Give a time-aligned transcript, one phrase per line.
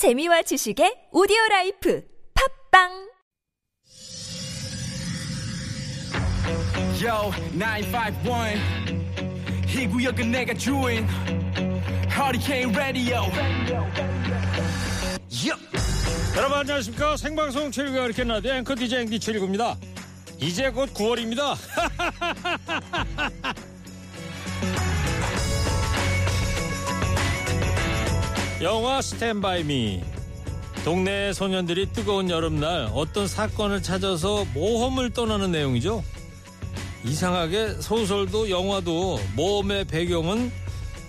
[0.00, 2.02] 재미와 지식의 오디오 life
[2.32, 2.88] 팝빵
[7.04, 8.56] Yo, 951.
[9.68, 11.06] 이 구역은 내가 주인.
[12.08, 13.20] Hurricane Radio.
[16.34, 19.76] 여러분 안녕하십니까 생방송 최일구 이렇게 나대 앵커 DJ 앵디 최일구입니다
[20.38, 21.56] 이제 곧 9월입니다
[28.62, 30.02] 영화 스탠바이 미
[30.84, 36.04] 동네 소년들이 뜨거운 여름날 어떤 사건을 찾아서 모험을 떠나는 내용이죠
[37.04, 40.52] 이상하게 소설도 영화도 모험의 배경은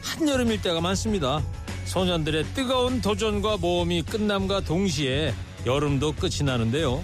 [0.02, 1.44] 한여름일 때가 많습니다.
[1.86, 5.34] 소년들의 뜨거운 도전과 모험이 끝남과 동시에
[5.66, 7.04] 여름도 끝이 나는데요.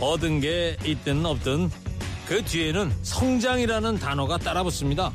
[0.00, 1.70] 얻은 게 있든 없든
[2.26, 5.12] 그 뒤에는 성장이라는 단어가 따라붙습니다.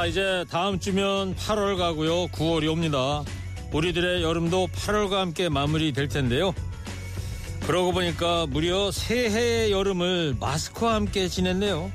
[0.00, 2.28] 자, 이제 다음 주면 8월 가고요.
[2.28, 3.22] 9월이 옵니다.
[3.70, 6.54] 우리들의 여름도 8월과 함께 마무리될 텐데요.
[7.66, 11.92] 그러고 보니까 무려 새해의 여름을 마스크와 함께 지냈네요.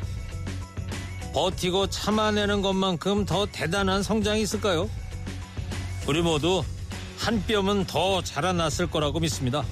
[1.34, 4.88] 버티고 참아내는 것만큼 더 대단한 성장이 있을까요?
[6.08, 6.64] 우리 모두
[7.18, 9.66] 한 뼘은 더 자라났을 거라고 믿습니다.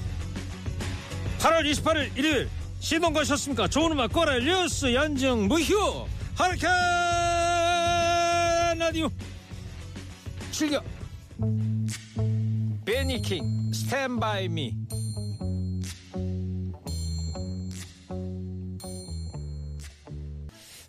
[1.38, 2.48] 8월 28일 일요일
[2.80, 3.68] 시동 거셨습니까?
[3.68, 7.33] 좋은 음악 꼬라 뉴스 연정 무휴 하르캔
[8.84, 9.08] 라디오
[10.52, 10.82] 즐겨
[12.84, 14.74] 베니킹 스탠바이 미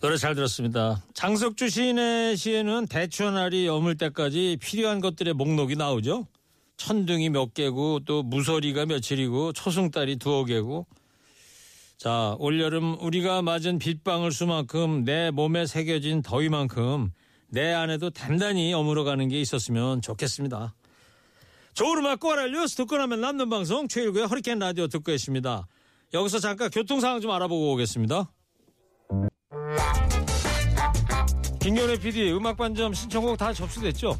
[0.02, 1.02] 노래 잘 들었습니다.
[1.14, 6.28] 장석주 시인의 시에는 대추나리 여물 때까지 필요한 것들의 목록이 나오죠.
[6.76, 10.86] 천둥이 몇 개고 또 무서리가 며칠이고 초승달이 두어 개고
[11.96, 17.14] 자 올여름 우리가 맞은 빗방울 수만큼 내 몸에 새겨진 더위만큼
[17.56, 20.76] 내 안에도 단단히 어물어가는 게 있었으면 좋겠습니다.
[21.74, 25.66] 좋은 음악 꼬라 뉴스 듣고 나면 남는 방송 최일구의 허리케인 라디오 듣고 계십니다.
[26.14, 28.30] 여기서 잠깐 교통 상황 좀 알아보고 오겠습니다.
[31.62, 34.20] 김경래 PD 음악 반점 신청곡 다 접수됐죠?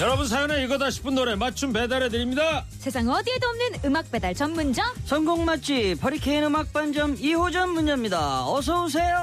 [0.00, 2.64] 여러분 사연에 이거다 싶은 노래 맞춤 배달해 드립니다.
[2.78, 8.46] 세상 어디에도 없는 음악 배달 전문점 성공 맛집 허리케인 음악 반점 2호점 문제입니다.
[8.48, 9.16] 어서 오세요.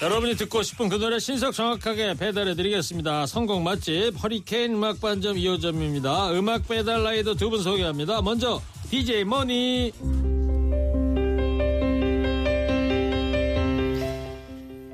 [0.00, 3.26] 여러분이 듣고 싶은 그 노래 신속 정확하게 배달해 드리겠습니다.
[3.26, 6.36] 성공 맛집 허리케인 음악 반점 2호점입니다.
[6.38, 8.22] 음악 배달 라이더 두 분 소개합니다.
[8.22, 9.90] 먼저 DJ 머니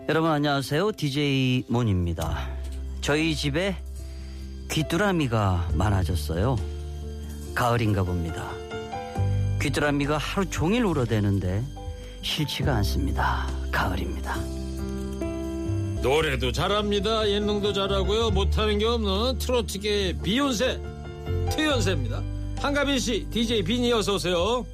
[0.06, 0.92] 여러분 안녕하세요.
[0.92, 2.50] DJ 몬입니다.
[3.00, 3.74] 저희 집에
[4.70, 6.56] 귀뚜라미가 많아졌어요.
[7.54, 8.50] 가을인가 봅니다.
[9.62, 11.64] 귀뚜라미가 하루 종일 울어대는데
[12.20, 13.46] 싫지가 않습니다.
[13.72, 14.36] 가을입니다.
[16.02, 17.26] 노래도 잘합니다.
[17.26, 18.28] 예능도 잘하고요.
[18.28, 20.82] 못하는 게 없는 트로트계 비욘세
[21.50, 22.22] 트연세입니다.
[22.58, 24.66] 한가빈 씨, DJ 빈이 어서 오세요.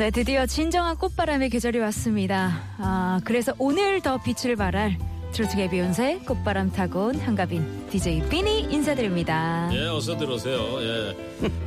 [0.00, 2.62] 네, 드디어 진정한 꽃바람의 계절이 왔습니다.
[2.78, 4.96] 아, 그래서 오늘 더 빛을 발할
[5.32, 9.68] 트로트계 비욘세 꽃바람 타고 온 한가빈 DJ 빈이 인사드립니다.
[9.72, 10.58] 예, 어서 들어오세요.
[10.80, 11.16] 예.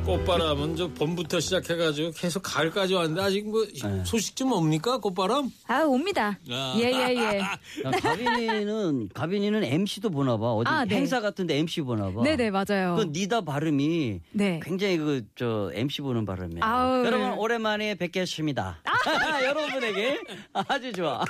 [0.06, 3.66] 꽃바람은 저 봄부터 시작해가지고 계속 가을까지 왔는데 아직 뭐
[4.04, 4.98] 소식 좀 옵니까?
[4.98, 5.50] 꽃바람?
[5.66, 6.38] 아, 옵니다.
[6.50, 6.74] 아.
[6.78, 7.38] 예, 예, 예.
[7.40, 7.58] 야,
[8.00, 10.52] 가빈이는 가빈이는 MC도 보나 봐.
[10.52, 10.96] 어디 아, 네.
[10.96, 12.22] 행사 같은데 MC 보나 봐.
[12.22, 12.96] 네네, 맞아요.
[12.96, 14.60] 그 니다 발음이 네.
[14.64, 16.62] 굉장히 그 저 MC 보는 발음이에요.
[16.64, 17.36] 아우, 여러분 네.
[17.36, 18.78] 오랜만에 뵙겠습니다.
[19.44, 20.20] 여러분에게
[20.52, 21.24] 아주 좋아.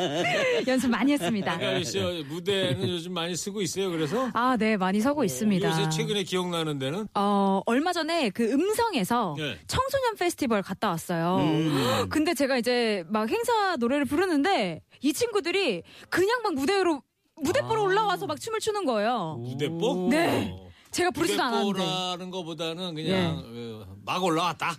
[0.66, 1.52] 연습 많이 했습니다.
[1.52, 3.90] 한가빈 씨 무대는 요즘 많이 쓰고 있어요.
[3.90, 5.68] 그래서 아, 네, 많이 서고 있습니다.
[5.68, 9.58] 요새 최근에 기억나는 데는 어, 얼마 전에 그 음성에서 네.
[9.66, 11.36] 청소년 페스티벌 갔다 왔어요.
[11.40, 12.06] 음.
[12.08, 17.02] 근데 제가 이제 막 행사 노래를 부르는데 이 친구들이 그냥 막 무대로
[17.42, 19.38] 무대보러 올라와서 막 춤을 추는 거예요.
[19.40, 20.08] 무대뽀?
[20.10, 20.65] 네.
[20.96, 20.98] 어.
[20.98, 21.78] 제가 부르지도 않았는데.
[21.78, 24.76] 무대뽀라는 것보다는 그냥 어, 막 올라왔다.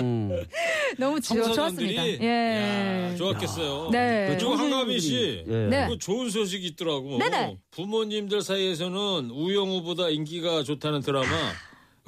[0.00, 0.44] 음.
[0.98, 2.06] 너무 좋, 좋았습니다.
[2.20, 3.10] 예.
[3.12, 3.90] 야, 좋았겠어요.
[3.90, 4.36] 네.
[4.36, 5.52] 그리고 한가빈 씨, 예.
[5.52, 5.88] 네.
[5.88, 7.18] 그 좋은 소식이 있더라고.
[7.18, 7.58] 네네.
[7.70, 11.26] 부모님들 사이에서는 우영우보다 인기가 좋다는 드라마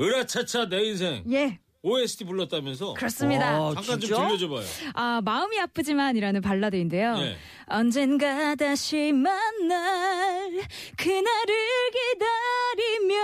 [0.00, 1.58] 으라차차 내 인생 예.
[1.82, 2.94] OST 불렀다면서?
[2.94, 3.60] 그렇습니다.
[3.60, 4.26] 와, 잠깐 좀 진짜?
[4.28, 4.62] 들려줘봐요.
[4.94, 7.16] 아, 마음이 아프지만이라는 발라드인데요.
[7.16, 7.36] 네.
[7.66, 10.60] 언젠가 다시 만날
[10.96, 11.54] 그날을
[11.92, 13.14] 기다리며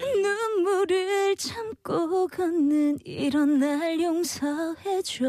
[0.00, 0.20] 네.
[0.20, 5.26] 눈물을 참고 걷는 이런 날 용서해줘.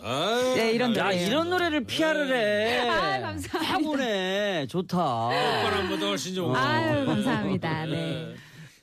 [0.00, 1.26] 아, 네, 이런 야, 노래예요.
[1.26, 2.88] 이런 노래를 피아를 해.
[2.88, 3.74] 아, 감사합니다.
[3.74, 4.66] 하고네.
[4.68, 4.96] 좋다.
[5.62, 7.12] 바람보다 훨씬 좋은 아유, 곡.
[7.12, 7.84] 감사합니다.
[7.86, 8.34] 네.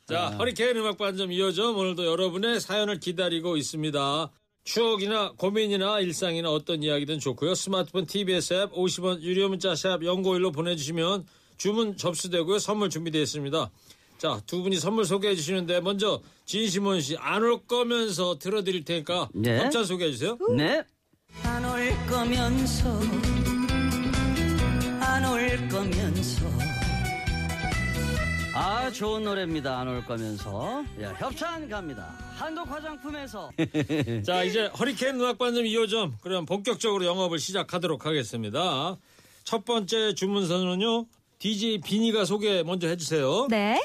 [0.09, 4.31] 자, 허리케인 음악 반점 이어져 오늘도 여러분의 사연을 기다리고 있습니다.
[4.63, 7.53] 추억이나 고민이나 일상이나 어떤 이야기든 좋고요.
[7.55, 11.25] 스마트폰 TBS 앱 50원 유료 문자 샵 연고일로 보내주시면
[11.57, 12.57] 주문 접수되고요.
[12.59, 13.69] 선물 준비되어 있습니다.
[14.17, 19.59] 자, 두 분이 선물 소개해 주시는데 먼저 진심원 씨 안 올 거면서 들어드릴 테니까 네.
[19.59, 20.37] 협찬 소개해 주세요.
[20.57, 20.83] 네.
[21.43, 22.99] 안 올 거면서
[25.01, 26.68] 안 올 거면서
[28.61, 29.79] 아, 좋은 노래입니다.
[29.79, 30.83] 안 올 거면서.
[31.01, 32.13] 야, 협찬 갑니다.
[32.35, 33.49] 한독 화장품에서.
[34.25, 38.97] 자, 이제 허리케인 음악 반점 2호점 그럼 본격적으로 영업을 시작하도록 하겠습니다.
[39.45, 41.05] 첫 번째 주문서는요.
[41.39, 43.47] DJ 비니가 소개 먼저 해주세요.
[43.49, 43.79] 네.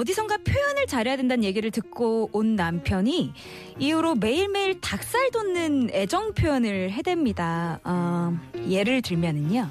[0.00, 3.32] 어, 어디선가 표현을 잘해야 된다는 얘기를 듣고 온 남편이
[3.78, 7.80] 이후로 매일매일 닭살 돋는 애정 표현을 해댑니다.
[7.84, 8.38] 어,
[8.68, 9.68] 예를 들면은요.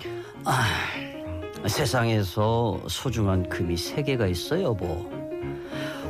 [1.68, 5.10] 세상에서 소중한 금이 세 개가 있어, 여보.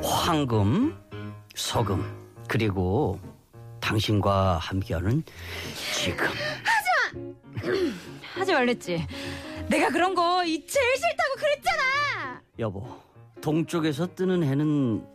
[0.04, 0.96] 황금,
[1.56, 2.06] 서금,
[2.48, 3.20] 그리고
[3.80, 5.24] 당신과 함께하는
[5.96, 6.28] 지금.
[8.36, 9.06] 하지 말랬지.
[9.68, 12.42] 내가 그런 거 이 제일 싫다고 그랬잖아.
[12.60, 12.86] 여보,
[13.42, 15.06] 동쪽에서 뜨는 해는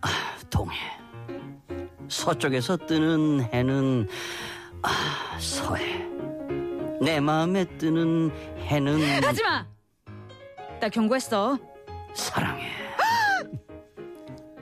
[0.00, 0.08] 아,
[0.50, 0.76] 동해.
[2.08, 4.08] 서쪽에서 뜨는 해는
[4.82, 6.06] 아, 서해.
[7.00, 9.66] 내 마음에 뜨는 해는 하지 마.
[10.80, 11.58] 나 경고했어.
[12.14, 12.68] 사랑해.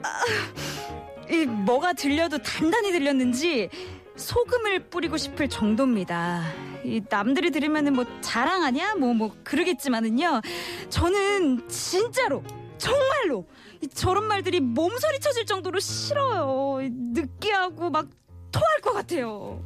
[1.29, 3.69] 이 뭐가 들려도 단단히 들렸는지
[4.15, 6.43] 소금을 뿌리고 싶을 정도입니다.
[6.83, 10.41] 이 남들이 들으면은 뭐 자랑하냐 뭐뭐 그러겠지만은요.
[10.89, 12.43] 저는 진짜로
[12.77, 13.45] 정말로
[13.81, 16.81] 이 저런 말들이 몸서리 쳐질 정도로 싫어요.
[16.81, 18.07] 이 느끼하고 막
[18.51, 19.61] 토할 것 같아요.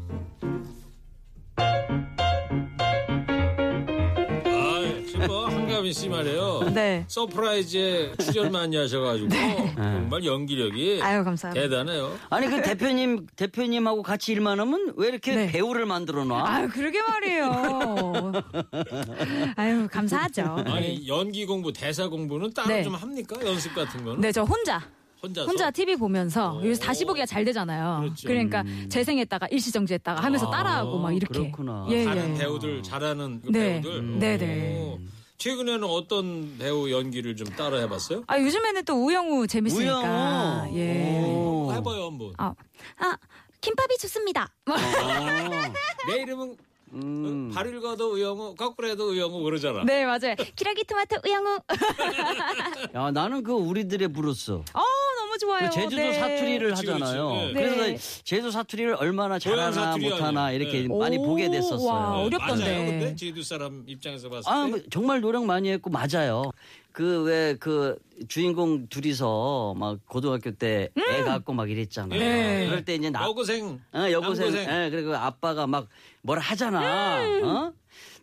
[5.28, 6.72] 뭐 한가빈 씨 말이에요.
[6.74, 7.06] 네.
[7.08, 11.62] 서프라이즈에 출연 많이 하셔가지고 정말 연기력이 아유 감사합니다.
[11.70, 12.18] 대단해요.
[12.30, 15.52] 아니 그 대표님 대표님하고 같이 일만 하면 왜 이렇게 네.
[15.52, 16.48] 배우를 만들어 놔?
[16.48, 18.32] 아유 그러게 말이에요.
[19.56, 20.64] 아유 감사하죠.
[20.68, 22.84] 아니 연기 공부, 대사 공부는 따로 네.
[22.84, 23.36] 좀 합니까?
[23.46, 24.82] 연습 같은 거는 네 저 혼자
[25.24, 25.48] 혼자서.
[25.48, 26.66] 혼자 TV 보면서 오.
[26.66, 28.02] 요새 다시 보기가 잘 되잖아요.
[28.02, 28.28] 그렇죠.
[28.28, 31.40] 그러니까 재생했다가 일시정지했다가 하면서 아, 따라하고 막 이렇게.
[31.40, 31.86] 그렇구나.
[31.90, 32.40] 예, 다른 예.
[32.40, 33.82] 배우들 잘하는 그 네.
[33.82, 34.00] 배우들.
[34.00, 34.20] 음.
[34.20, 34.80] 네네.
[34.82, 35.00] 오.
[35.38, 38.24] 최근에는 어떤 배우 연기를 좀 따라 해봤어요?
[38.28, 40.66] 아 요즘에는 또 우영우 재밌으니까.
[40.66, 40.78] 우영우.
[40.78, 41.24] 예.
[41.24, 41.72] 오.
[41.74, 42.34] 해봐요 한번.
[42.38, 42.54] 아,
[42.98, 43.18] 아
[43.60, 44.50] 김밥이 좋습니다.
[44.66, 44.76] 뭐.
[46.08, 46.58] 내 이름은
[46.94, 47.52] 음.
[47.54, 49.84] 바로 읽어도 우영우, 거꾸로도 우영우 그러잖아.
[49.86, 50.36] 네 맞아요.
[50.56, 51.60] 기러기 토마토 우영우.
[52.94, 54.52] 야 나는 그 우리들의 블루스.
[54.52, 54.82] 어
[55.42, 55.70] 좋아요.
[55.70, 56.14] 그 제주도 네.
[56.14, 56.78] 사투리를.
[56.78, 57.32] 하잖아요.
[57.32, 57.54] 네.
[57.54, 57.98] 그래서 네.
[58.24, 60.62] 제주도 사투리를 얼마나 잘하나 못하나 아니에요.
[60.62, 60.88] 이렇게 네.
[60.88, 61.88] 많이 오, 보게 됐었어요.
[61.88, 62.64] 와, 어렵던데.
[62.64, 62.86] 맞아요.
[62.86, 64.50] 근데 제주 사람 입장에서 봤을 때.
[64.50, 66.52] 아, 뭐 정말 노력 많이 했고 맞아요.
[66.92, 67.98] 그 왜그
[68.28, 70.90] 주인공 둘이서 막 고등학교 때애
[71.26, 72.14] 갖고 막 이랬잖아.
[72.16, 72.20] 음.
[72.20, 72.68] 네.
[72.68, 73.80] 그럴 때 이제 나 여고생.
[73.94, 74.54] 어, 여고생.
[74.56, 75.88] 예, 그리고 아빠가 막
[76.22, 77.24] 뭐라 하잖아.
[77.26, 77.44] 음.
[77.44, 77.74] 어?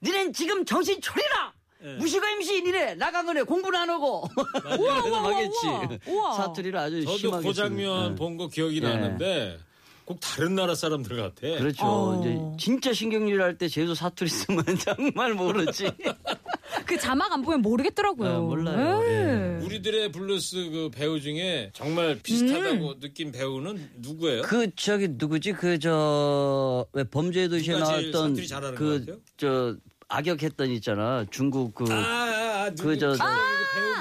[0.02, 1.52] 니넨 지금 정신 차리라!
[1.84, 1.94] 예.
[1.94, 2.94] 무시가 임시인이래!
[2.96, 3.42] 나간 거네!
[3.44, 4.28] 공부는 안 하고!
[4.62, 5.66] 그래서 우와, 막 했지.
[5.66, 6.32] 우와, 우와.
[6.34, 8.14] 사투리를 아주 저도 심하게 그 장면 예.
[8.16, 8.88] 본거 기억이 네.
[8.88, 9.58] 나는데
[10.04, 11.40] 꼭 다른 나라 사람들 같아.
[11.58, 11.84] 그렇죠.
[11.84, 12.20] 어.
[12.20, 15.90] 이제 진짜 신경질 할 때 제주 사투리 쓰면 정말 모르지.
[16.86, 18.30] 그 자막 안 보면 모르겠더라고요.
[18.30, 19.02] 아, 몰라요.
[19.04, 19.64] 예.
[19.64, 23.00] 우리들의 블루스 그 배우 중에 정말 비슷하다고 음.
[23.00, 24.42] 느낀 배우는 누구예요?
[24.42, 25.52] 그 저기 누구지?
[25.52, 28.34] 그 저 왜 범죄의 도시에 나왔던
[28.76, 29.22] 그?
[29.36, 29.76] 저
[30.08, 31.24] 악역했던 있잖아.
[31.30, 33.12] 중국 그 아, 아, 아, 누구 그 저-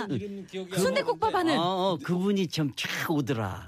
[0.08, 1.36] 그 기억이 안 순대국밥.
[1.36, 3.66] 하는 어, 어, 그분이 참 촥 오더라.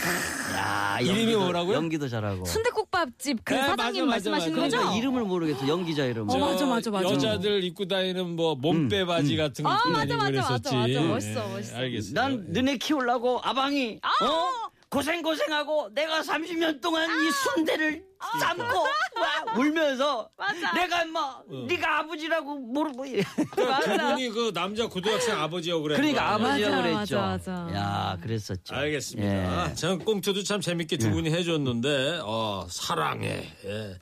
[0.56, 1.76] 야, 이름이 연기도- 뭐라고요?
[1.76, 2.46] 연기도 잘하고.
[2.46, 4.62] 순대국밥집 그 네, 사장님 맞아, 맞아, 말씀하시는 맞아.
[4.66, 4.78] 거죠?
[4.78, 5.68] 그러니까 이름을 모르겠어.
[5.68, 6.30] 연기자 이름.
[6.30, 7.10] 어, 맞아, 맞아, 맞아.
[7.10, 10.76] 여자들 입고 다니는 뭐 몸빼 바지 같은 거 아, 입고 맞아, 다니고 맞아, 맞아, 그랬었지.
[10.94, 11.08] 맞아.
[11.10, 11.76] 멋있어, 예, 멋있어.
[11.78, 12.14] 알겠어요.
[12.14, 12.54] 난 예.
[12.54, 14.70] 너네 키우려고 아방이 어?
[14.90, 18.04] 고생 고생하고 내가 30년 동안 이 순대를
[18.40, 20.74] 삶고 와, 울면서 맞아.
[20.74, 23.24] 내가 뭐 네가 아버지라고 모르고 이래.
[23.54, 27.18] 그분이 그 남자 고등학생 아버지라고 그랬 그러니까 아버지라고 맞아, 그랬죠.
[27.20, 27.76] 맞아, 맞아.
[27.76, 28.76] 야, 그랬었죠.
[28.76, 29.70] 알겠습니다.
[29.70, 29.76] 예.
[29.76, 33.48] 전 꽁트도 참 재밌게 두 분이 해줬는데, 어, 사랑해.
[33.66, 33.98] 예.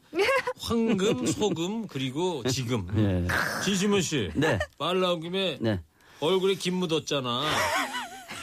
[0.62, 2.88] 황금, 소금, 그리고 지금.
[2.98, 3.27] 예.
[3.63, 4.32] 지시문 씨.
[4.36, 4.58] 네.
[4.79, 5.82] 말 나온 김에 네.
[6.22, 7.44] 얼굴에 김 묻었잖아.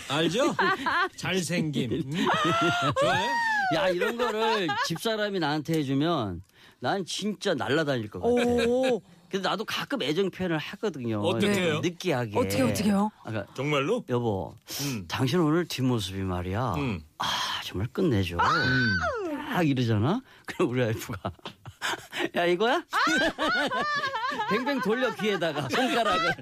[0.08, 0.54] 알죠?
[1.16, 1.92] 잘생김.
[2.06, 2.26] 음?
[3.00, 3.28] 좋아요?
[3.76, 6.42] 야 이런 거를 집사람이 나한테 해주면
[6.80, 8.32] 난 진짜 날라다닐 것 같아.
[8.68, 9.00] 오.
[9.30, 11.20] 근데 나도 가끔 애정 표현을 하거든요.
[11.20, 11.80] 어떻게 해요?
[11.80, 12.38] 느끼하게.
[12.38, 13.10] 어떻게, 어떻게요?
[13.24, 14.04] 아까 정말로?
[14.08, 15.06] 여보, 음.
[15.08, 16.74] 당신 오늘 뒷모습이 말이야.
[16.74, 17.00] 음.
[17.18, 17.26] 아
[17.64, 18.36] 정말 끝내줘.
[18.36, 20.20] 딱 이러잖아.
[20.46, 21.32] 그럼 우리 와이프가
[22.36, 22.84] 야 이거야?
[24.50, 26.34] 뱅뱅 돌려 귀에다가 손가락을.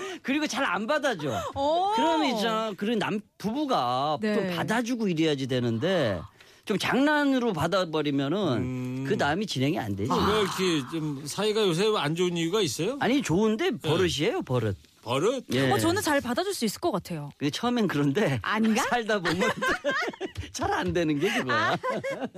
[0.22, 1.28] 그리고 잘 안 받아줘.
[1.54, 1.92] 오.
[1.96, 2.72] 그러면 있잖아.
[2.76, 4.34] 그런 남 부부가 네.
[4.34, 6.20] 좀 받아주고 이래야지 되는데
[6.64, 9.04] 좀 장난으로 받아버리면은 음.
[9.08, 10.10] 그 남이 진행이 안 되지.
[10.10, 12.96] 왜 이렇게 좀 사이가 요새 안 좋은 이유가 있어요?
[13.00, 14.76] 아니 좋은데 버릇이에요 버릇.
[15.02, 15.44] 버릇?
[15.54, 15.70] 예.
[15.70, 17.30] 어, 저는 잘 받아줄 수 있을 것 같아요.
[17.38, 18.82] 근데 처음엔 그런데 아닌가?
[18.90, 19.50] 살다 보면
[20.52, 21.74] 잘 안 되는 게 그거야.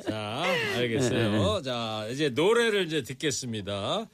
[0.08, 0.44] 자,
[0.76, 1.60] 알겠어요.
[1.62, 4.06] 자, 이제 노래를 이제 듣겠습니다.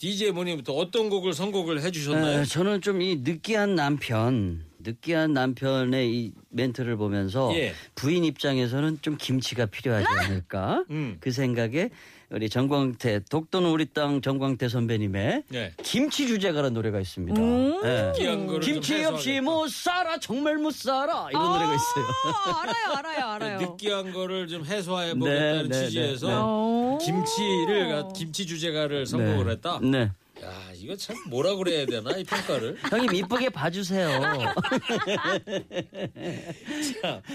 [0.00, 2.40] DJ 모님부터 어떤 곡을 선곡을 해주셨나요?
[2.40, 7.74] 에, 저는 좀 이 느끼한 남편, 느끼한 남편의 이 멘트를 보면서 예.
[7.94, 11.18] 부인 입장에서는 좀 김치가 필요하지 않을까 음.
[11.20, 11.90] 그 생각에
[12.32, 15.72] 우리 정광태 독도는 우리 땅 정광태 선배님의 네.
[15.82, 17.40] 김치 주제가라는 노래가 있습니다.
[17.40, 18.12] 음.
[18.16, 19.40] 좀 김치 없이.
[19.40, 22.04] 못 살아 정말 못 살아 이런 노래가 있어요.
[22.24, 23.60] 아, 알아요, 알아요, 알아요.
[23.60, 26.40] 느끼한 거를 좀 해소해 네, 보겠다는 네, 취지에서 네, 네.
[26.40, 26.98] 오.
[27.02, 29.50] 김치를 김치 주제가를 선곡을 네.
[29.52, 29.80] 했다.
[29.82, 30.10] 네.
[30.42, 32.76] 야, 이거 참 뭐라 그래야 되나 이 평가를.
[32.90, 34.08] 형님 이쁘게 봐주세요.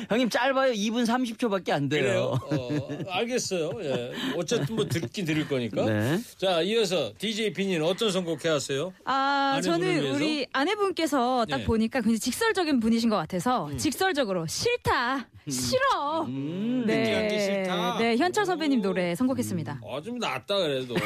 [0.09, 0.73] 형님 짧아요.
[0.73, 2.05] 2분 30초밖에 안 그래요?
[2.05, 2.59] 돼요.
[2.59, 3.71] 어, 알겠어요.
[3.83, 4.13] 예.
[4.35, 5.85] 어쨌든 뭐 듣긴 들을 거니까.
[5.85, 6.19] 네.
[6.37, 8.93] 자, 이어서 DJ 빈이는 어떤 선곡 해 왔어요?
[9.05, 10.15] 아, 저는 위해서?
[10.15, 11.65] 우리 아내분께서 딱 예.
[11.65, 13.77] 보니까 굉장히 직설적인 분이신 것 같아서 음.
[13.77, 16.23] 직설적으로 싫다, 싫어.
[16.27, 16.85] 음.
[16.87, 17.97] 게 싫다.
[17.99, 18.83] 네, 현철 선배님 오.
[18.83, 19.81] 노래 선곡했습니다.
[19.87, 20.93] 아, 좀 낫다 그래도.
[20.95, 21.01] 네,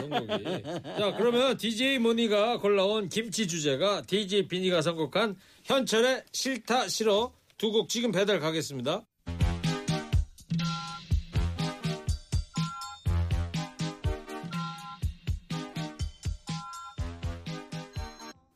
[0.00, 0.62] 선곡이.
[0.98, 7.88] 자, 그러면 DJ 모니가 골라온 김치 주제가 DJ 비니가 선곡한 현철의 싫다 싫어 두 곡
[7.88, 9.04] 지금 배달 가겠습니다.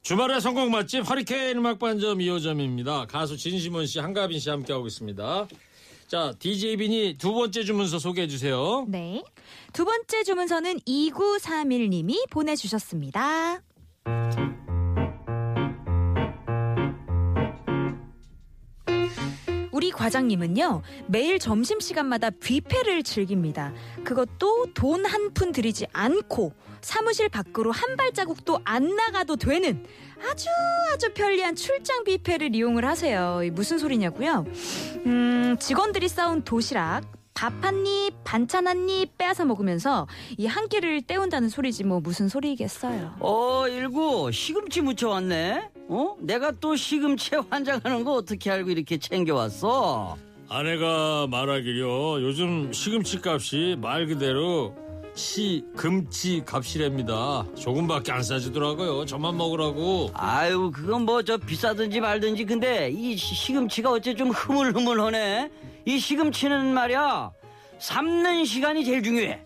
[0.02, 3.06] 주말의 선곡 맛집 허리케인 음악반점 2호점입니다.
[3.08, 5.48] 가수 진심원 씨, 한가빈 씨 함께하고 있습니다.
[6.12, 8.84] 자, DJ 빈이 두 번째 주문서 소개해 주세요.
[8.86, 9.24] 네.
[9.72, 13.62] 두 번째 주문서는 2931님이 보내주셨습니다.
[19.72, 23.72] 우리 과장님은요, 매일 점심시간마다 뷔페를 즐깁니다.
[24.04, 29.84] 그것도 돈 한 푼 들이지 않고 사무실 밖으로 한 발자국도 안 나가도 되는
[30.28, 30.48] 아주
[30.92, 33.40] 아주 편리한 출장 뷔페를 이용을 하세요.
[33.44, 34.44] 이 무슨 소리냐고요?
[35.06, 37.02] 음, 직원들이 싸운 도시락,
[37.34, 40.06] 밥한 입, 반찬 한 입 빼앗아 먹으면서
[40.38, 43.16] 이 한 끼를 때운다는 소리지 뭐 무슨 소리겠어요.
[43.20, 45.70] 어, 일구 시금치 묻혀왔네.
[45.88, 46.16] 어?
[46.20, 50.16] 내가 또 시금치에 환장하는 거 어떻게 알고 이렇게 챙겨 왔어?
[50.48, 54.74] 아내가 말하기려 요즘 시금치 값이 말 그대로
[55.14, 57.44] 시금치 값이랍니다.
[57.54, 59.04] 조금밖에 안 싸지더라고요.
[59.06, 60.10] 저만 먹으라고.
[60.14, 65.50] 아유, 그건 뭐 저 비싸든지 말든지 근데 이 시- 시금치가 어째 좀 흐물흐물하네.
[65.84, 67.30] 이 시금치는 말이야
[67.78, 69.40] 삶는 시간이 제일 중요해.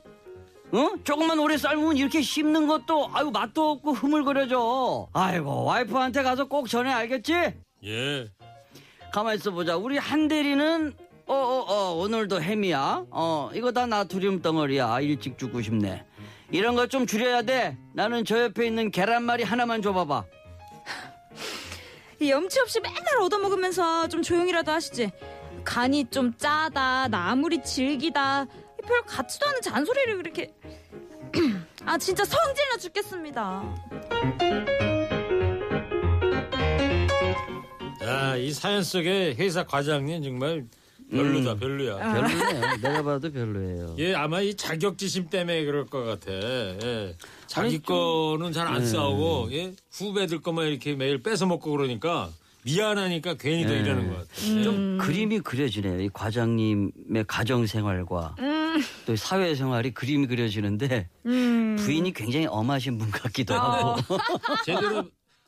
[0.73, 0.91] 어?
[1.05, 5.09] 조금만 오래 삶으면 이렇게 씹는 것도 아유 맛도 없고 흐물거려져.
[5.13, 7.33] 아이고 와이프한테 가서 꼭 전해 알겠지?
[7.85, 8.29] 예.
[9.13, 9.77] 가만 있어 보자.
[9.77, 10.93] 우리 한 대리는
[11.27, 13.07] 어어 어 오늘도 햄이야.
[13.11, 15.01] 어 이거 다 나트륨 덩어리야.
[15.01, 16.05] 일찍 죽고 싶네.
[16.51, 17.77] 이런 거 좀 줄여야 돼.
[17.95, 20.25] 나는 저 옆에 있는 계란말이 하나만 줘봐봐.
[22.21, 25.11] 이 염치 없이 맨날 얻어먹으면서 좀 조용히라도 하시지.
[25.65, 28.47] 간이 좀 짜다, 나 아무리 질기다.
[28.87, 30.55] 별 같지도 않은 잔소리를 그렇게.
[31.85, 33.75] 아, 진짜 성질나 죽겠습니다.
[38.05, 40.65] 야, 이 사연 속에 회사 과장님 정말
[41.11, 41.59] 별로다, 음.
[41.59, 41.97] 별로야.
[41.99, 42.77] 별로네요.
[42.83, 43.97] 내가 봐도 별로예요.
[43.99, 46.33] 예, 아마 이 자격지심 때문에 그럴 것 같아.
[46.33, 47.15] 예.
[47.47, 48.87] 자기 아니, 좀- 거는 잘 안 네.
[48.87, 49.73] 싸우고, 예.
[49.93, 52.31] 후배들 것만 이렇게 매일 뺏어 먹고 그러니까
[52.65, 53.81] 미안하니까 괜히 더 네.
[53.81, 54.31] 이러는 것 같아.
[54.59, 54.63] 예.
[54.65, 56.01] 좀 그림이 그려지네요.
[56.01, 58.35] 이 과장님의 가정 생활과
[59.07, 61.77] 또 사회 생활이 그림이 그려지는데 음.
[61.79, 64.03] 부인이 굉장히 엄하신 분 같기도 하고.
[64.65, 65.05] 제대로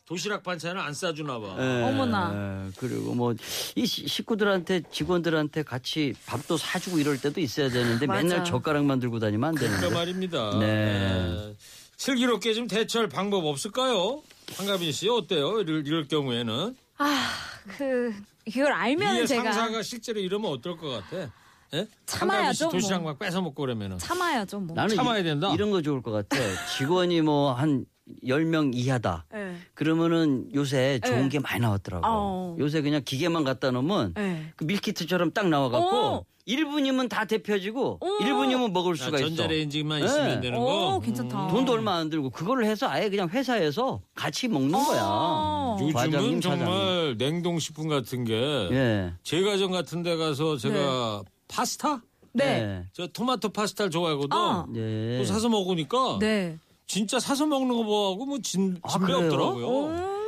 [0.08, 1.54] 도시락 반찬을 안 싸주나 봐.
[1.58, 2.64] 예, 어머나.
[2.66, 3.34] 예, 그리고 뭐
[3.76, 8.22] 이 식구들한테 직원들한테 같이 밥도 사주고 이럴 때도 있어야 되는데 맞아.
[8.22, 9.94] 맨날 젓가락만 들고 다니면 안 그러니까 되는데.
[9.98, 10.58] 말입니다.
[10.58, 10.66] 네.
[10.66, 11.56] 예.
[11.98, 14.22] 슬기롭게 좀 대처할 방법 없을까요?
[14.56, 15.60] 한가빈 씨 어때요?
[15.60, 17.28] 이럴, 이럴 경우에는 아,
[17.76, 18.14] 그,
[18.46, 21.30] 이걸 알면 위에 제가 상사가 실제로 이러면 어떨 것 같아?
[21.74, 21.86] 예?
[22.06, 23.12] 참아야죠, 한가빈 씨 도시락 뭐.
[23.12, 24.74] 막 뺏어 먹고 그러면은 참아야죠, 뭐.
[24.74, 25.52] 나는 참아야 이, 된다?
[25.52, 26.36] 이런 거 좋을 것 같아.
[26.78, 27.84] 직원이 뭐 한
[28.24, 29.26] 10명 이하다.
[29.32, 29.56] 네.
[29.74, 31.28] 그러면은 요새 좋은 네.
[31.28, 32.04] 게 많이 나왔더라고.
[32.06, 32.56] 어.
[32.58, 34.52] 요새 그냥 기계만 갖다 놓으면 네.
[34.56, 36.24] 그 밀키트처럼 딱 나와 갖고 어.
[36.46, 38.06] 1분이면 다 데펴지고 어.
[38.24, 39.28] 1분이면 먹을 자, 수가 있어.
[39.28, 40.06] 전자레인지만 네.
[40.06, 40.96] 있으면 되는 거.
[40.96, 41.48] 오, 괜찮다.
[41.48, 45.02] 돈도 얼마 안 들고 그걸 해서 아예 그냥 회사에서 같이 먹는 거야.
[45.04, 45.76] 어.
[45.80, 49.12] 요즘은 과장님, 정말 냉동식품 같은 게 예.
[49.22, 52.02] 제과점 같은 데 가서 제가 파스타?
[52.32, 52.84] 네.
[52.92, 54.36] 저 토마토 파스타를 좋아하거든.
[54.36, 54.66] 어.
[54.74, 55.18] 예.
[55.18, 56.58] 그거 사서 먹으니까 네.
[56.88, 59.18] 진짜 사서 먹는 거 보고 뭐 진, 아, 진배 그래요?
[59.26, 60.18] 없더라고요.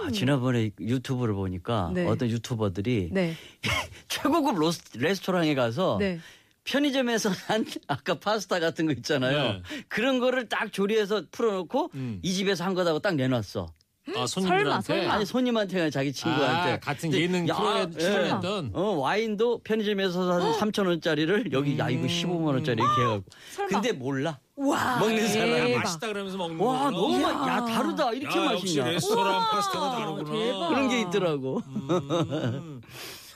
[0.00, 2.06] 아, 지난번에 유튜브를 보니까 네.
[2.06, 3.34] 어떤 유튜버들이 네.
[4.08, 6.20] 최고급 로스, 레스토랑에 가서 네.
[6.62, 9.54] 편의점에서 산 아까 파스타 같은 거 있잖아요.
[9.54, 9.62] 네.
[9.88, 12.20] 그런 거를 딱 조리해서 풀어놓고 음.
[12.22, 13.66] 이 집에서 한 거다고 딱 내놨어.
[14.22, 14.82] 아, 손님들한테.
[15.00, 15.12] 설마.
[15.14, 16.72] 아니 손님한테 그냥 자기 친구한테.
[16.72, 17.98] 아, 같은 근데 예능 프로에 예.
[17.98, 18.70] 출연했던.
[18.74, 23.24] 어, 와인도 편의점에서 산 3천 원짜리를 여기 야 이거 15만 원짜리 이렇게 해갖고.
[23.52, 23.68] 설마.
[23.80, 24.38] 근데 몰라.
[24.56, 24.98] 와.
[24.98, 25.50] 먹는 사람.
[25.50, 25.78] 야, 대박.
[25.80, 26.90] 맛있다 그러면서 먹는 와 거구나.
[26.90, 28.84] 너무 맛- 야 다르다 이렇게 야, 역시 맛있냐.
[28.90, 30.30] 레스토랑 파스타가 다르구나.
[30.32, 30.68] 대박.
[30.68, 31.62] 그런 게 있더라고.
[31.66, 32.80] 음.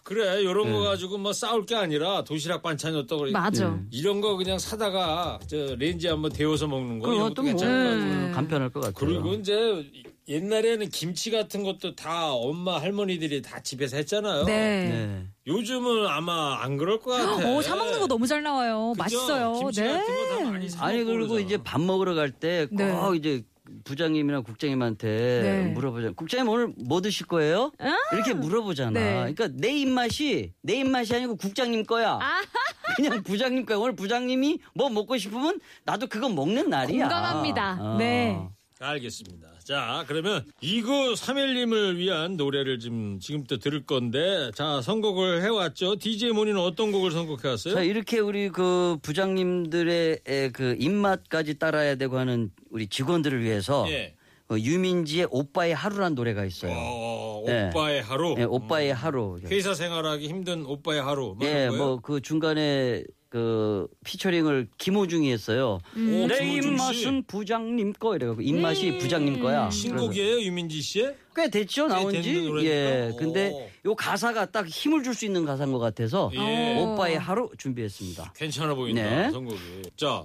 [0.04, 0.72] 그래, 이런 네.
[0.72, 3.30] 거 가지고 뭐 싸울 게 아니라 도시락 반찬이었다고 그래.
[3.30, 3.78] 맞아.
[3.92, 7.84] 이런 거 그냥 사다가 저 렌지 한번 데워서 먹는 거 이런 것도 그것도 뭐 괜찮을
[7.84, 8.26] 것 같아요.
[8.26, 8.32] 음.
[8.34, 8.94] 간편할 것 같아요.
[8.96, 9.86] 그리고 이제
[10.28, 14.44] 옛날에는 김치 같은 것도 다 엄마 할머니들이 다 집에서 했잖아요.
[14.44, 14.88] 네.
[14.88, 15.26] 네.
[15.46, 17.48] 요즘은 아마 안 그럴 것 같아.
[17.48, 18.92] 오, 사 먹는 거 너무 잘 나와요.
[18.92, 19.02] 그죠?
[19.02, 19.52] 맛있어요.
[19.58, 19.88] 김치 네.
[19.88, 21.40] 같은 거 다 많이 사 아니 그리고 그러잖아.
[21.40, 23.18] 이제 밥 먹으러 갈때꼭 네.
[23.18, 23.42] 이제
[23.84, 25.62] 부장님이나 국장님한테 네.
[25.72, 26.14] 물어보잖아요.
[26.14, 27.72] 국장님 오늘 뭐 드실 거예요?
[28.12, 28.90] 이렇게 물어보잖아.
[28.90, 29.34] 네.
[29.34, 32.18] 그러니까 내 입맛이 내 입맛이 아니고 국장님 거야.
[32.96, 33.78] 그냥 부장님 거야.
[33.78, 37.08] 오늘 부장님이 뭐 먹고 싶으면 나도 그거 먹는 날이야.
[37.08, 37.78] 공감합니다.
[37.80, 37.96] 어.
[37.96, 38.38] 네.
[38.82, 39.48] 알겠습니다.
[39.64, 45.96] 자, 그러면 2931님을 위한 노래를 지금 지금부터 들을 건데, 자, 선곡을 해 왔죠.
[45.96, 47.74] DJ 모니는 어떤 곡을 선곡해 왔어요?
[47.74, 54.14] 자 이렇게 우리 그 부장님들의 에, 그 입맛까지 따라야 되고 하는 우리 직원들을 위해서 예.
[54.50, 56.72] 어, 유민지의 오빠의 하루란 노래가 있어요.
[56.74, 57.68] 어, 네.
[57.68, 58.34] 오빠의 하루.
[58.38, 59.40] 예, 오빠의 하루.
[59.46, 61.34] 회사 생활하기 힘든 오빠의 하루.
[61.38, 61.84] 뭐 예, 이런 거예요?
[61.84, 65.80] 뭐그 중간에 그 featuring을 김호중이 했어요.
[65.96, 66.68] 오, 내 김호중 씨.
[66.68, 69.70] 입맛은 부장님 거 이래갖고 입맛이 부장님 거야.
[69.70, 71.16] 신곡이에요, 유민지 씨의?
[71.34, 72.30] 꽤 됐죠 나온 꽤 지.
[72.34, 72.74] 됐는 노래니까?
[72.74, 73.10] 예.
[73.10, 73.16] 오.
[73.16, 76.76] 근데 요 가사가 딱 힘을 줄 수 있는 가사인 것 같아서 예.
[76.78, 78.34] 오빠의 하루 준비했습니다.
[78.36, 79.30] 괜찮아 보인다, 네.
[79.30, 79.56] 선곡이.
[79.96, 80.24] 자,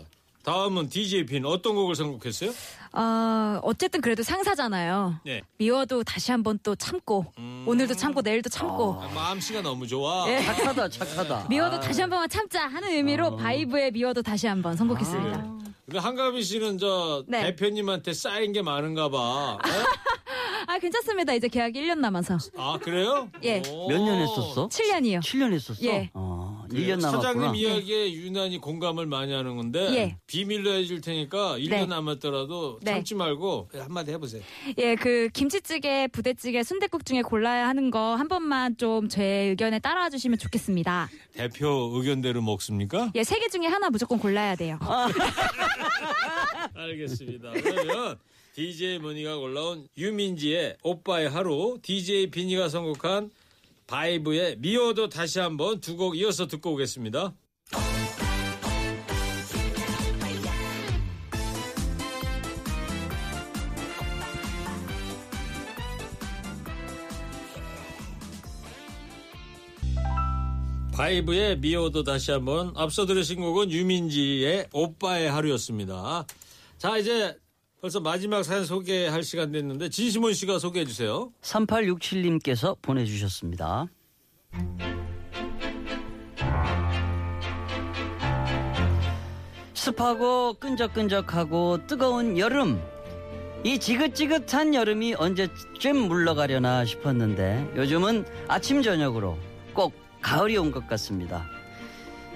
[0.51, 2.53] 다음은 DJ 핀 어떤 곡을 선곡했어요?
[2.93, 5.19] 아, 어쨌든 그래도 상사잖아요.
[5.25, 5.41] 네.
[5.57, 7.65] 미워도 다시 한번 또 참고 음.
[7.67, 10.25] 오늘도 참고 내일도 참고 아, 마음씨가 너무 좋아.
[10.29, 10.41] 예.
[10.41, 11.47] 착하다 착하다.
[11.51, 15.57] 미워도 다시 한 번만 참자 하는 의미로 바이브의 미워도 다시 한번 선곡했습니다.
[15.83, 17.43] 근데 한가비 씨는 저 네.
[17.43, 19.57] 대표님한테 쌓인 게 많은가 봐.
[19.67, 19.71] 예?
[20.67, 21.33] 아, 괜찮습니다.
[21.33, 22.37] 이제 계약 1년 남아서.
[22.55, 23.29] 아, 그래요?
[23.43, 23.61] 예.
[23.69, 23.89] 오.
[23.89, 24.69] 몇년 했었어?
[24.69, 25.19] 7년이요.
[25.19, 25.81] 7년 했었어.
[25.83, 26.09] 예.
[26.13, 26.95] 어, 그래요?
[26.95, 27.21] 1년 남았구나.
[27.33, 30.17] 사장님 이야기에 유난히 공감을 많이 하는 건데 예.
[30.27, 31.85] 비밀로 해줄 테니까 1년 네.
[31.85, 32.91] 남았더라도 네.
[32.93, 34.41] 참지 말고 한마디 해보세요.
[34.77, 40.09] 예, 그 김치찌개, 부대찌개, 순댓국 중에 골라야 하는 거 한 번만 좀 제 의견에 따라와
[40.09, 41.09] 주시면 좋겠습니다.
[41.33, 43.11] 대표 의견대로 먹습니까?
[43.15, 44.77] 예, 세 개 중에 하나 무조건 골라야 돼요.
[46.75, 47.51] 알겠습니다.
[47.51, 48.17] 그러면
[48.55, 53.29] DJ 머니가 골라온 유민지의 오빠의 하루, DJ 비니가 선곡한
[53.87, 57.33] 바이브의 미워도 다시 한번 두 곡 이어서 듣고 오겠습니다.
[70.93, 76.25] 바이브의 미워도 다시 한번 앞서 들으신 곡은 유민지의 오빠의 하루였습니다.
[76.79, 77.37] 자 이제
[77.87, 81.31] 벌써 마지막 사연 소개할 시간 됐는데 진시몬 씨가 소개해 주세요.
[81.41, 83.87] 3867님께서 보내주셨습니다.
[89.73, 92.81] 습하고 끈적끈적하고 뜨거운 여름.
[93.63, 99.37] 이 지긋지긋한 여름이 언제쯤 물러가려나 싶었는데 요즘은 아침 저녁으로
[99.73, 101.45] 꼭 가을이 온 것 같습니다.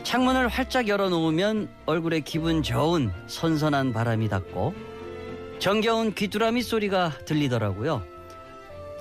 [0.03, 4.90] 창문을 활짝 열어놓으면 얼굴에 기분 좋은 선선한 바람이 닿고
[5.61, 8.03] 정겨운 귀뚜라미 소리가 들리더라고요.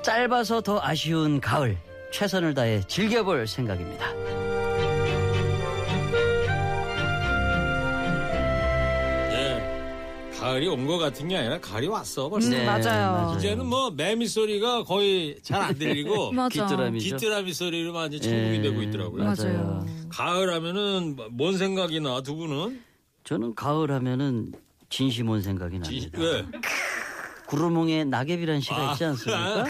[0.03, 1.79] 짧아서 더 아쉬운 가을
[2.13, 4.07] 최선을 다해 즐겨볼 생각입니다.
[9.33, 10.31] 예.
[10.39, 12.51] 가을이 온 것 같은 게 아니라 가을이 왔어 벌써.
[12.51, 13.35] 음, 맞아요.
[13.37, 16.31] 이제는 뭐 매미 소리가 거의 잘 안 들리고.
[16.51, 17.17] 귀뚜라미죠.
[17.17, 19.25] 귀뚜라미 소리로만 이제 천국이 예, 되고 있더라고요.
[19.25, 19.87] 맞아요.
[20.09, 22.81] 가을 하면은 뭔 생각이 나 두 분은?
[23.25, 24.53] 저는 가을 하면은
[25.01, 26.19] 진심온 생각이 진- 납니다.
[26.21, 26.45] 왜?
[27.47, 28.93] 구루몽의 낙엽이란 시가 아.
[28.93, 29.65] 있지 않습니까?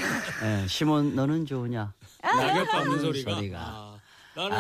[0.45, 1.93] 예, 시몬 너는 좋으냐?
[2.23, 3.35] 낙엽 밟는 음, 소리가.
[3.37, 3.59] 소리가.
[3.61, 3.97] 아,
[4.35, 4.57] 나는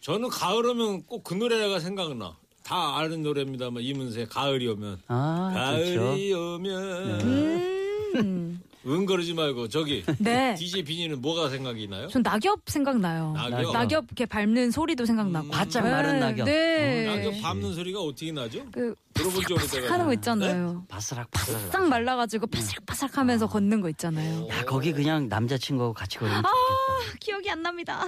[0.00, 2.34] 저는 가을 오면 꼭 그 노래가 생각나.
[2.64, 6.00] 다 아는 노래입니다만 이문세 가을이 오면 아, 좋죠.
[6.00, 7.20] 가을이 오면
[8.14, 8.60] 음.
[8.86, 10.54] 은거르지 말고 저기 네.
[10.56, 12.08] DJ 비니는 뭐가 생각이 나요?
[12.08, 13.32] 전 낙엽 생각나요.
[13.32, 13.72] 낙엽?
[13.72, 15.48] 낙엽 이렇게 밟는 소리도 생각나고.
[15.50, 16.44] 바짝 마른 낙엽.
[16.46, 17.06] 네.
[17.06, 18.64] 낙엽 밟는 소리가 어떻게 나죠?
[18.72, 19.86] 그 들어본 지 오래돼가지고.
[19.92, 20.84] 하는 거 있잖아요.
[20.88, 21.60] 바스락 바스락.
[21.72, 24.48] 싹 말라가지고 바삭바삭 하면서 걷는 거 있잖아요.
[24.48, 26.50] 야 거기 그냥 남자친구하고 같이 걸으면 아
[27.20, 28.06] 기억이 안 납니다.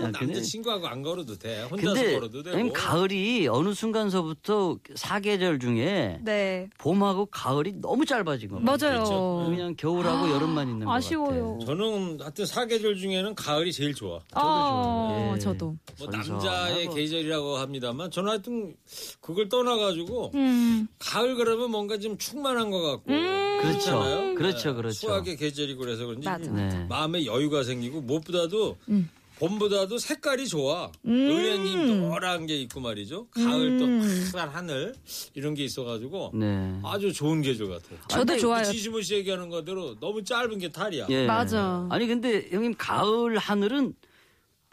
[0.00, 0.10] 좋겠다.
[0.10, 1.62] 남자친구하고 안 걸어도 돼.
[1.62, 2.56] 혼자서 근데 걸어도 되고.
[2.58, 8.58] 형님 가을이 어느 순간서부터 사계절 중에 네 봄하고 가을이 너무 짧아진 거.
[8.60, 8.78] 맞아요.
[8.78, 9.46] 그렇죠.
[9.48, 11.58] 그냥 겨울하고 여름만 있는 거 아쉬워요.
[11.64, 14.20] 저는 하여튼 사계절 중에는 가을이 제일 좋아.
[14.32, 15.38] 아 예.
[15.38, 15.76] 저도.
[15.98, 16.28] 뭐 선선하고.
[16.32, 18.74] 남자의 계절이라고 합니다만 저는 하여튼
[19.20, 20.88] 그걸 떠나가지고 음.
[20.98, 23.60] 가을 그러면 뭔가 좀 충만한 것 같고 그렇죠.
[23.60, 24.34] 그렇잖아요.
[24.34, 24.94] 그렇죠, 네, 그렇죠.
[24.94, 26.50] 수학의 계절이고 그래서 그런지 맞아.
[26.50, 26.86] 네.
[26.88, 29.10] 마음에 여유가 생기고 무엇보다도 음.
[29.38, 30.90] 봄보다도 색깔이 좋아.
[31.04, 31.12] 음.
[31.12, 33.28] 은행님 노란 게 있고 말이죠.
[33.28, 33.86] 가을 또
[34.32, 34.94] 파란 하늘
[35.34, 36.80] 이런 게 있어가지고 네.
[36.82, 38.00] 아주 좋은 계절 같아요.
[38.08, 38.64] 저도 아니, 좋아요.
[38.64, 41.06] 지시문 씨 얘기하는 거대로 너무 짧은 게 탈이야.
[41.10, 41.26] 예.
[41.26, 41.86] 맞아.
[41.90, 43.94] 아니 근데 형님 가을 하늘은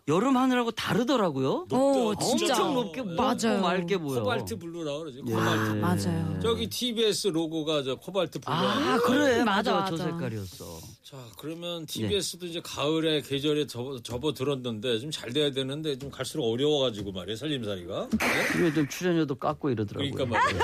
[0.08, 1.66] 여름 하늘하고 다르더라고요.
[1.72, 2.16] 오.
[2.16, 3.16] 진짜 엄청 높게 맞아요.
[3.60, 3.62] 맞아요.
[3.62, 4.20] 맑게 보여.
[4.22, 5.22] 코발트 블루라 그러지.
[5.26, 5.32] 예.
[5.32, 5.64] 코발트.
[5.70, 5.82] 블루.
[5.82, 6.40] 맞아요.
[6.42, 8.56] 저기 TBS 로고가 저 코발트 블루.
[8.56, 10.04] 아 그래 맞아, 맞아, 저.
[10.04, 10.95] 색깔이었어.
[11.06, 16.52] 자 그러면 TBS도 이제 가을에 계절에 접어, 접어 들었는데 좀 잘 돼야 되는데 좀 갈수록
[16.52, 18.10] 어려워가지고 말이야 살림살이가.
[18.10, 18.74] 네?
[18.74, 20.12] 좀 출연료도 깎고 이러더라고요.
[20.12, 20.60] 그러니까 말이야.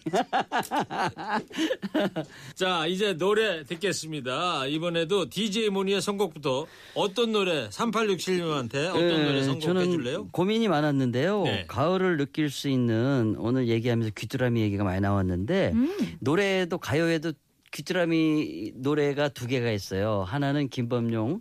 [2.54, 4.68] 자 이제 노래 듣겠습니다.
[4.68, 10.28] 이번에도 DJ 모니의 선곡부터 어떤 노래 3867님한테 어떤 예, 노래 선곡해 줄래요?
[10.30, 11.42] 고민이 많았는데요.
[11.42, 11.64] 네.
[11.66, 16.16] 가을을 느낄 수 있는 오늘 얘기하면서 귀뚜라미 얘기가 많이 나왔는데 음.
[16.20, 17.32] 노래도 가요에도
[17.72, 20.22] 귀뚜라미 노래가 두 개가 있어요.
[20.26, 21.40] 하나는 김범용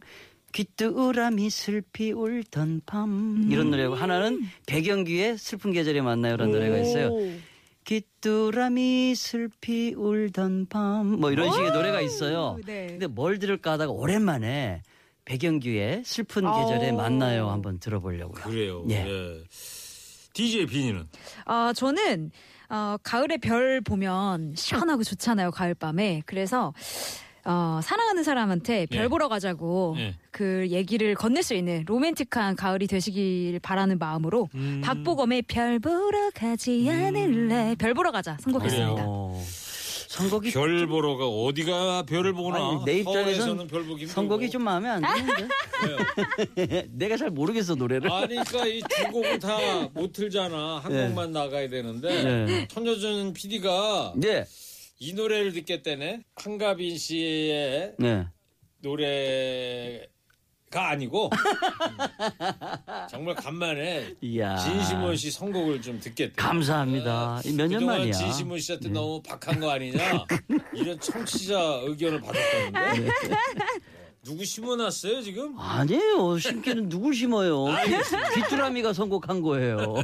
[0.52, 3.52] 귀뚜라미 슬피 울던 밤 음.
[3.52, 7.12] 이런 노래고 하나는 배경규의 슬픈 계절에 만나요라는 노래가 있어요.
[7.86, 12.58] 귀뚜라미 슬피 울던 밤 뭐 이런 식의 노래가 있어요.
[12.66, 12.88] 네.
[12.88, 14.82] 근데 뭘 들을까 하다가 오랜만에
[15.26, 16.96] 배경규의 슬픈 계절에 오.
[16.96, 18.44] 만나요 한번 들어보려고요.
[18.44, 18.86] 그래요.
[18.90, 18.96] 예.
[19.08, 19.44] 예.
[20.34, 21.08] DJ 비니는
[21.46, 22.32] 아 저는
[22.70, 26.22] 어, 가을에 별 보면 시원하고 좋잖아요 가을밤에.
[26.26, 26.74] 그래서
[27.46, 29.08] 어, 사랑하는 사람한테 별 예.
[29.08, 30.16] 보러 가자고 예.
[30.30, 34.82] 그 얘기를 건넬 수 있는 로맨틱한 가을이 되시길 바라는 마음으로 음.
[34.84, 39.04] 박보검의 별 보러 가지 않을래 별 보러 가자 선곡했습니다.
[39.06, 39.42] 어,
[40.10, 42.70] 선곡이 별 보러가 어디가 별을 보나?
[42.70, 44.08] 아니, 내 힘들고.
[44.08, 46.88] 선곡이 좀 마음에 안 드는데?
[46.98, 48.12] 내가 잘 모르겠어 노래를.
[48.12, 49.58] 아니, 그러니까 이 두 곡은 다
[49.94, 50.80] 못 틀잖아.
[50.80, 51.06] 한 네.
[51.08, 52.24] 곡만 나가야 되는데.
[52.46, 52.68] 네.
[52.70, 54.46] 천여준 PD가 네,
[54.98, 56.22] 이 노래를 듣겠다네.
[56.36, 58.26] 한가빈 씨의 네.
[58.82, 60.08] 노래
[60.70, 61.30] 가 아니고
[63.10, 64.56] 정말 간만에 이야.
[64.58, 66.34] 진심원 씨 선곡을 좀 듣겠대.
[66.36, 67.42] 감사합니다.
[67.56, 68.12] 몇 년 만이야.
[68.14, 70.26] 진심원 씨한테 너무 박한 거 아니냐
[70.74, 73.10] 이런 청취자 의견을 받았다는데 네.
[74.24, 75.58] 누구 심어놨어요 지금?
[75.58, 76.38] 아니에요.
[76.38, 77.66] 심기는 누굴 심어요.
[78.36, 79.96] 귀뚜라미가 선곡한 거예요.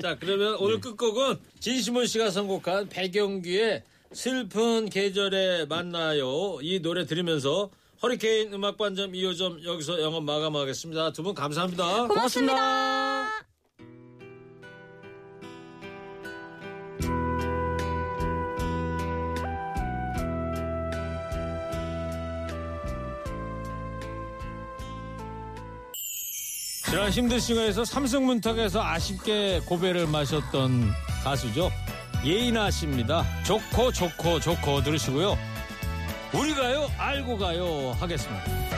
[0.00, 7.70] 자 그러면 오늘 끝곡은 진심원 씨가 선곡한 배경규의 슬픈 계절에 만나요 이 노래 들으면서
[8.02, 13.28] 허리케인 음악 반점 2호점 여기서 영업 마감하겠습니다 두 분 감사합니다 고맙습니다.
[26.86, 30.90] 지난 힘든 시간에서 삼성문턱에서 아쉽게 고배를 마셨던
[31.22, 31.70] 가수죠.
[32.24, 33.24] 예인아 씨입니다.
[33.44, 35.49] 좋고 좋고 좋고 들으시고요.
[36.32, 38.69] 우리 가요 알고 가요 하겠습니다.